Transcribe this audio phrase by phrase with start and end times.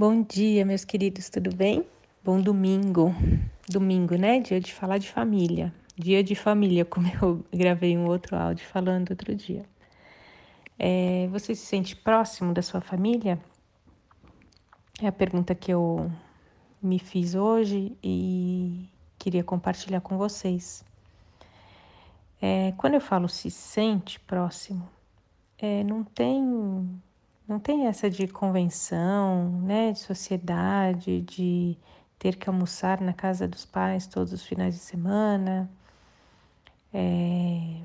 [0.00, 1.86] Bom dia, meus queridos, tudo bem?
[2.24, 3.14] Bom domingo.
[3.68, 4.40] Domingo, né?
[4.40, 5.74] Dia de falar de família.
[5.94, 9.62] Dia de família, como eu gravei um outro áudio falando outro dia.
[10.78, 13.38] É, você se sente próximo da sua família?
[15.02, 16.10] É a pergunta que eu
[16.82, 18.88] me fiz hoje e
[19.18, 20.82] queria compartilhar com vocês.
[22.40, 24.88] É, quando eu falo se sente próximo,
[25.58, 27.02] é, não tem
[27.50, 31.76] não tem essa de convenção, né, de sociedade, de
[32.16, 35.68] ter que almoçar na casa dos pais todos os finais de semana,
[36.94, 37.82] é,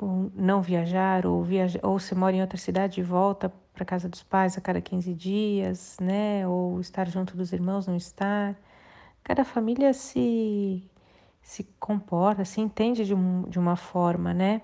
[0.00, 4.08] ou não viajar, ou, viajar, ou você mora em outra cidade e volta para casa
[4.08, 8.56] dos pais a cada 15 dias, né, ou estar junto dos irmãos, não estar.
[9.22, 10.82] Cada família se,
[11.40, 14.60] se comporta, se entende de, um, de uma forma, né?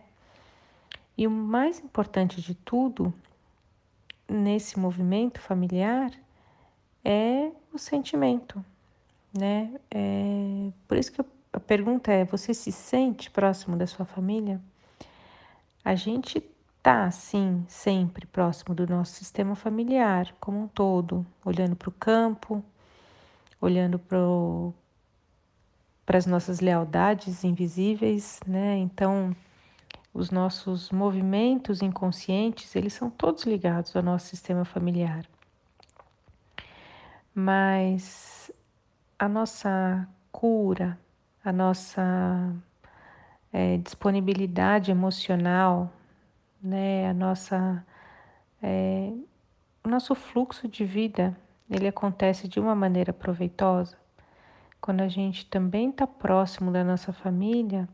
[1.16, 3.14] E o mais importante de tudo
[4.34, 6.10] nesse movimento familiar
[7.04, 8.64] é o sentimento,
[9.32, 9.72] né?
[9.90, 11.20] É, por isso que
[11.52, 14.60] a pergunta é: você se sente próximo da sua família?
[15.84, 16.40] A gente
[16.82, 22.62] tá, sim, sempre próximo do nosso sistema familiar como um todo, olhando para o campo,
[23.60, 24.72] olhando para
[26.18, 28.76] as nossas lealdades invisíveis, né?
[28.78, 29.34] Então,
[30.14, 35.26] os nossos movimentos inconscientes, eles são todos ligados ao nosso sistema familiar.
[37.34, 38.50] Mas
[39.18, 40.96] a nossa cura,
[41.44, 42.54] a nossa
[43.52, 45.92] é, disponibilidade emocional,
[46.62, 47.84] né, a nossa,
[48.62, 49.12] é,
[49.82, 51.36] o nosso fluxo de vida,
[51.68, 53.96] ele acontece de uma maneira proveitosa
[54.84, 57.88] quando a gente também está próximo da nossa família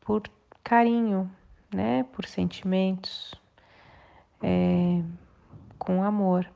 [0.00, 0.20] por
[0.68, 1.30] carinho,
[1.74, 3.34] né, por sentimentos,
[4.42, 5.02] é,
[5.78, 6.46] com amor.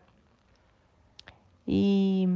[1.66, 2.28] E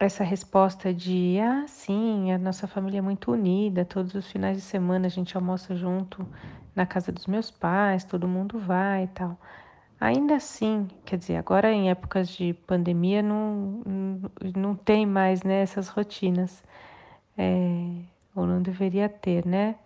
[0.00, 4.62] essa resposta de, ah, sim, a nossa família é muito unida, todos os finais de
[4.62, 6.26] semana a gente almoça junto
[6.74, 9.38] na casa dos meus pais, todo mundo vai e tal.
[10.00, 13.82] Ainda assim, quer dizer, agora em épocas de pandemia não,
[14.56, 16.64] não, tem mais né, essas rotinas,
[17.36, 17.90] é,
[18.34, 19.76] ou não deveria ter, né?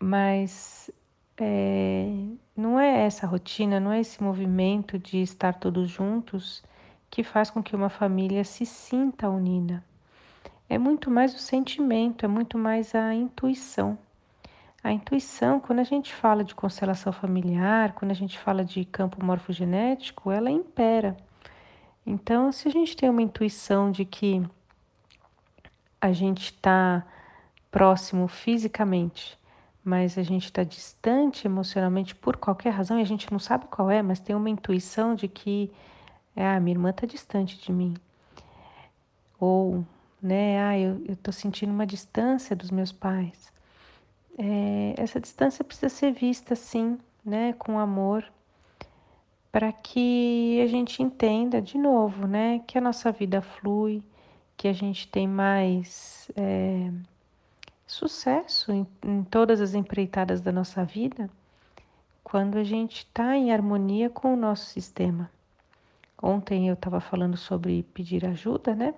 [0.00, 0.90] Mas
[1.36, 2.10] é,
[2.56, 6.62] não é essa rotina, não é esse movimento de estar todos juntos
[7.10, 9.84] que faz com que uma família se sinta unida.
[10.68, 13.98] É muito mais o sentimento, é muito mais a intuição.
[14.82, 19.22] A intuição, quando a gente fala de constelação familiar, quando a gente fala de campo
[19.22, 21.16] morfogenético, ela impera.
[22.06, 24.42] Então, se a gente tem uma intuição de que
[26.00, 27.04] a gente está
[27.70, 29.38] próximo fisicamente,
[29.84, 33.90] mas a gente está distante emocionalmente por qualquer razão e a gente não sabe qual
[33.90, 35.70] é, mas tem uma intuição de que
[36.36, 37.94] ah, minha irmã está distante de mim.
[39.38, 39.84] Ou,
[40.22, 43.52] né, ah, eu estou sentindo uma distância dos meus pais.
[44.38, 48.24] É, essa distância precisa ser vista, sim, né, com amor,
[49.52, 54.02] para que a gente entenda de novo, né, que a nossa vida flui,
[54.56, 56.30] que a gente tem mais.
[56.36, 56.90] É,
[57.90, 61.28] sucesso em, em todas as empreitadas da nossa vida
[62.22, 65.28] quando a gente está em harmonia com o nosso sistema.
[66.22, 68.94] Ontem eu estava falando sobre pedir ajuda, né?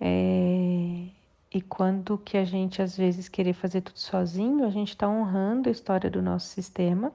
[0.00, 1.06] É,
[1.52, 5.68] e quando que a gente às vezes querer fazer tudo sozinho, a gente está honrando
[5.68, 7.12] a história do nosso sistema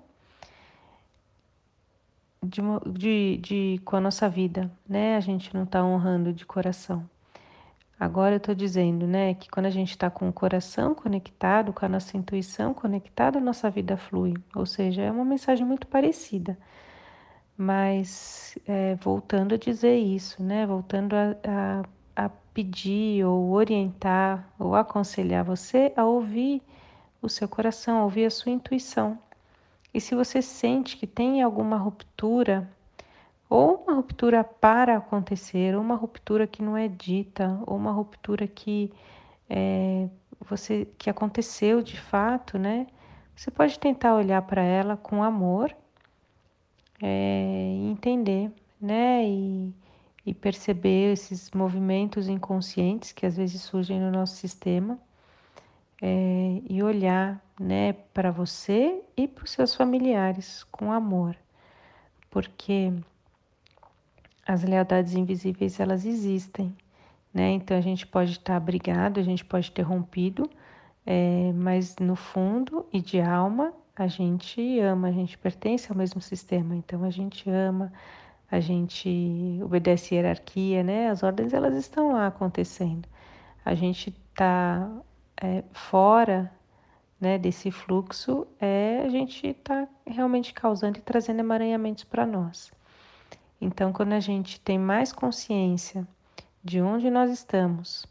[2.44, 2.62] de,
[2.92, 5.16] de, de, com a nossa vida, né?
[5.16, 7.08] A gente não está honrando de coração.
[8.00, 11.86] Agora eu estou dizendo, né, que quando a gente está com o coração conectado, com
[11.86, 14.36] a nossa intuição conectada, a nossa vida flui.
[14.56, 16.58] Ou seja, é uma mensagem muito parecida.
[17.58, 21.36] Mas é, voltando a dizer isso, né, voltando a,
[22.16, 26.62] a, a pedir ou orientar ou aconselhar você a ouvir
[27.22, 29.20] o seu coração, a ouvir a sua intuição.
[29.94, 32.70] E se você sente que tem alguma ruptura
[33.50, 38.48] ou uma ruptura para acontecer, ou uma ruptura que não é dita, ou uma ruptura
[38.48, 38.92] que
[39.50, 40.08] é,
[40.42, 42.88] você que aconteceu de fato, né?
[43.36, 45.76] Você pode tentar olhar para ela com amor
[47.02, 49.26] é, e entender, né?
[49.26, 49.74] E,
[50.26, 55.00] e perceber esses movimentos inconscientes que às vezes surgem no nosso sistema
[56.02, 61.36] é, e olhar, né, para você e para os seus familiares com amor,
[62.30, 62.94] porque
[64.50, 66.76] as lealdades invisíveis elas existem,
[67.32, 67.52] né?
[67.52, 70.50] Então a gente pode estar brigado, a gente pode ter rompido,
[71.06, 76.20] é, mas no fundo e de alma a gente ama, a gente pertence ao mesmo
[76.20, 77.94] sistema, então a gente ama,
[78.50, 81.10] a gente obedece hierarquia, né?
[81.10, 83.08] As ordens elas estão lá acontecendo.
[83.64, 84.90] A gente está
[85.40, 86.52] é, fora
[87.22, 92.72] né, desse fluxo, é a gente está realmente causando e trazendo emaranhamentos para nós.
[93.62, 96.08] Então, quando a gente tem mais consciência
[96.64, 98.06] de onde nós estamos,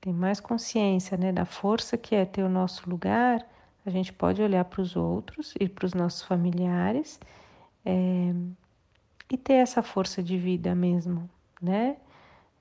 [0.00, 3.46] tem mais consciência né, da força que é ter o nosso lugar,
[3.86, 7.20] a gente pode olhar para os outros e para os nossos familiares
[7.84, 8.34] é,
[9.30, 11.28] e ter essa força de vida mesmo,
[11.60, 11.96] né?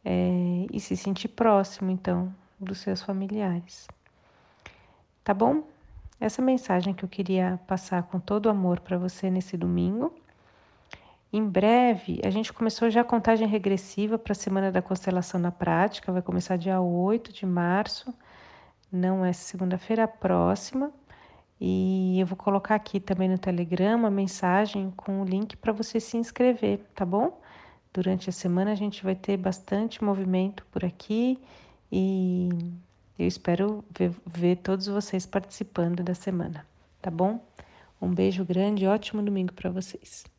[0.05, 3.87] É, e se sentir próximo, então, dos seus familiares.
[5.23, 5.63] Tá bom?
[6.19, 10.13] Essa mensagem que eu queria passar com todo amor para você nesse domingo.
[11.33, 15.51] Em breve, a gente começou já a contagem regressiva para a Semana da Constelação na
[15.51, 18.13] Prática, vai começar dia 8 de março,
[18.91, 20.91] não é segunda-feira próxima.
[21.59, 25.99] E eu vou colocar aqui também no Telegram uma mensagem com o link para você
[25.99, 27.41] se inscrever, tá bom?
[27.91, 31.39] Durante a semana a gente vai ter bastante movimento por aqui
[31.91, 32.49] e
[33.17, 36.63] eu espero ver, ver todos vocês participando da semana,
[37.01, 37.43] tá bom?
[37.99, 40.32] Um beijo grande, ótimo domingo para vocês.